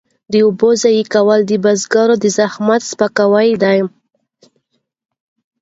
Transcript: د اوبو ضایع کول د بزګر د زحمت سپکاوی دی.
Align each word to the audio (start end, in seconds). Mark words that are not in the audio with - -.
د 0.31 0.33
اوبو 0.45 0.69
ضایع 0.81 1.05
کول 1.13 1.39
د 1.47 1.51
بزګر 1.63 2.09
د 2.23 2.25
زحمت 2.37 2.81
سپکاوی 2.91 3.49
دی. 3.63 3.79